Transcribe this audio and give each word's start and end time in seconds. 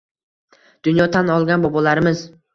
Dunyo 0.87 1.07
tan 1.17 1.31
olgan 1.35 1.69
bobolarimiz 1.69 2.27